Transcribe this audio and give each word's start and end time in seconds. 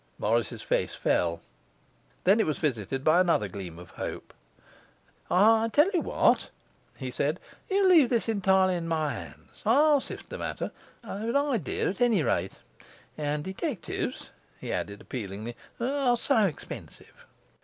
Morris's 0.17 0.63
face 0.63 0.95
fell; 0.95 1.41
then 2.23 2.39
it 2.39 2.47
was 2.47 2.57
visited 2.57 3.03
by 3.03 3.21
another 3.21 3.47
gleam 3.47 3.77
of 3.77 3.91
hope. 3.91 4.33
'I'll 5.29 5.69
tell 5.69 5.91
you 5.93 6.01
what,' 6.01 6.49
he 6.97 7.11
said, 7.11 7.39
'you 7.69 7.87
leave 7.87 8.09
this 8.09 8.27
entirely 8.27 8.77
in 8.77 8.87
my 8.87 9.13
hands. 9.13 9.61
I'll 9.63 10.01
sift 10.01 10.29
the 10.31 10.39
matter. 10.39 10.71
I've 11.03 11.29
an 11.29 11.35
idea, 11.37 11.87
at 11.87 12.01
any 12.01 12.23
rate; 12.23 12.53
and 13.15 13.43
detectives,' 13.43 14.31
he 14.59 14.73
added 14.73 15.01
appealingly, 15.01 15.55
'are 15.79 16.17
so 16.17 16.45
expensive. 16.47 17.27